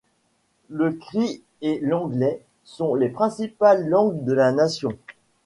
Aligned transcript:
Le 0.71 0.93
cri 0.93 1.43
et 1.61 1.77
l'anglais 1.79 2.41
sont 2.63 2.95
les 2.95 3.09
principales 3.09 3.87
langues 3.87 4.23
de 4.25 4.33
la 4.33 4.51
nation. 4.51 4.97